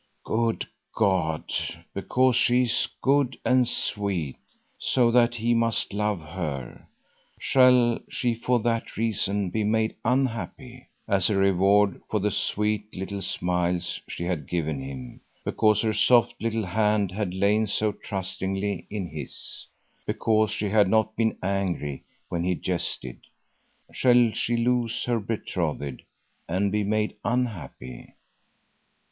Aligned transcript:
Good 0.25 0.65
God, 0.95 1.53
because 1.93 2.35
she 2.35 2.63
is 2.63 2.87
good 3.03 3.37
and 3.45 3.67
sweet, 3.67 4.37
so 4.79 5.11
that 5.11 5.35
he 5.35 5.53
must 5.53 5.93
love 5.93 6.21
her, 6.21 6.87
shall 7.39 7.99
she 8.09 8.33
for 8.33 8.59
that 8.61 8.97
reason 8.97 9.51
be 9.51 9.63
made 9.63 9.95
unhappy! 10.03 10.87
As 11.07 11.29
a 11.29 11.35
reward 11.35 12.01
for 12.09 12.19
the 12.19 12.31
sweet 12.31 12.91
little 12.95 13.21
smiles 13.21 14.01
she 14.09 14.23
had 14.23 14.47
given 14.49 14.81
him; 14.81 15.21
because 15.45 15.83
her 15.83 15.93
soft 15.93 16.33
little 16.41 16.65
hand 16.65 17.11
had 17.11 17.35
lain 17.35 17.67
so 17.67 17.91
trustingly 17.91 18.87
in 18.89 19.07
his; 19.09 19.67
because 20.07 20.49
she 20.49 20.69
had 20.71 20.89
not 20.89 21.15
been 21.15 21.37
angry 21.43 22.03
when 22.27 22.43
he 22.43 22.55
jested, 22.55 23.19
shall 23.93 24.31
she 24.33 24.57
lose 24.57 25.03
her 25.03 25.19
betrothed 25.19 26.01
and 26.49 26.71
be 26.71 26.83
made 26.83 27.15
unhappy? 27.23 28.15